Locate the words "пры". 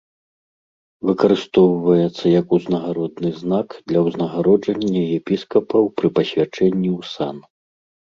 6.01-6.07